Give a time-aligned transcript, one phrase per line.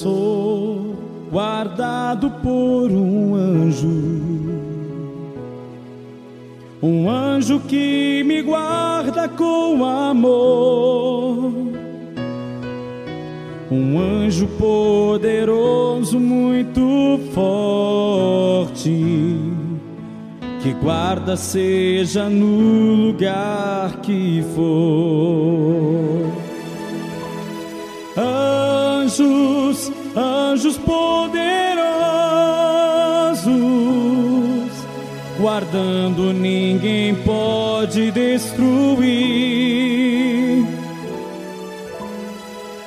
[0.00, 0.96] Sou
[1.30, 3.86] guardado por um anjo,
[6.82, 11.52] um anjo que me guarda com amor,
[13.70, 18.88] um anjo poderoso, muito forte,
[20.62, 26.00] que guarda seja no lugar que for.
[29.10, 31.42] Anjos, anjos poderosos,
[35.36, 39.00] guardando ninguém pode destruir.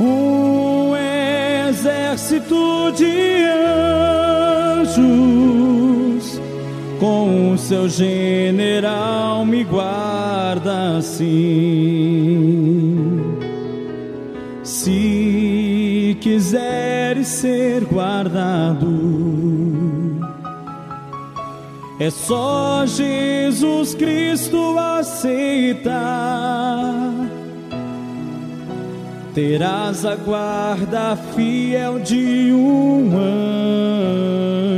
[0.00, 0.92] Um
[1.68, 3.44] exército de
[4.82, 6.40] anjos,
[6.98, 11.78] com o seu general me guarda assim.
[16.08, 18.88] Se quiseres ser guardado,
[22.00, 25.92] é só Jesus Cristo aceitar.
[29.34, 33.10] Terás a guarda fiel de um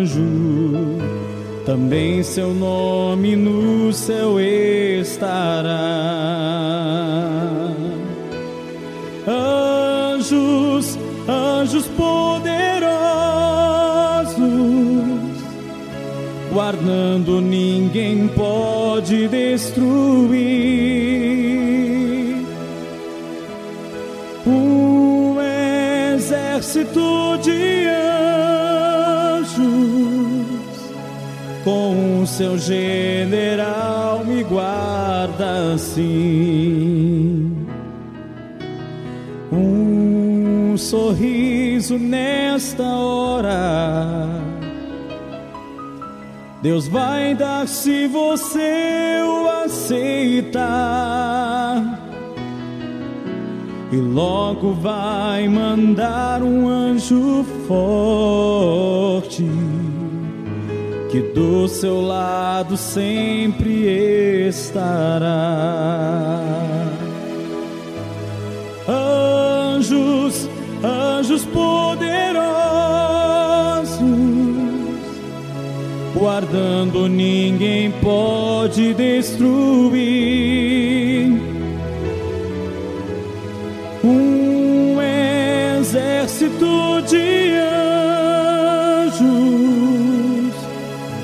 [0.00, 0.18] anjo,
[1.64, 5.78] também seu nome no céu estará.
[9.28, 12.90] Anjos, anjos poderosos,
[16.52, 20.40] guardando ninguém pode destruir.
[24.46, 25.36] Um
[26.14, 27.86] exército de
[29.36, 29.60] anjos,
[31.64, 37.39] com o seu general me guarda assim.
[40.80, 44.28] Sorriso nesta hora.
[46.62, 50.60] Deus vai dar se você o aceitar.
[53.92, 59.44] E logo vai mandar um anjo forte
[61.10, 66.09] que do seu lado sempre estará.
[71.46, 72.50] Poderosos,
[76.14, 80.00] guardando ninguém pode destruir.
[84.02, 84.96] Um
[85.78, 87.52] exército de
[89.06, 90.54] anjos,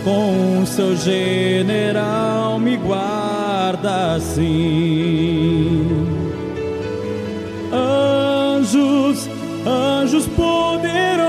[0.04, 6.16] com seu general me guarda assim
[9.66, 11.27] anjos, poderosos,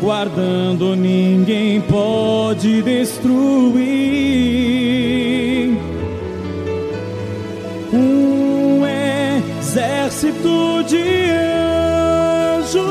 [0.00, 3.82] guardando ninguém pode destruir.
[7.92, 8.82] Um
[9.60, 11.30] exército de
[12.58, 12.82] anjos,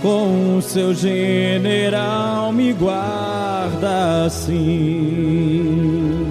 [0.00, 6.21] com o seu general me guarda assim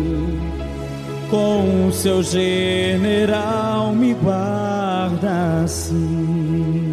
[1.32, 6.91] com o seu general me guarda assim.